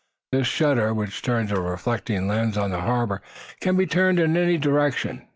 [0.31, 3.21] This shutter, which turns a reflecting lens on the harbor,
[3.59, 5.27] can be turned in any direction.